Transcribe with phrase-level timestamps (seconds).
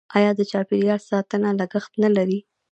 [0.17, 2.39] آیا د چاپیریال ساتنه لګښت نلري؟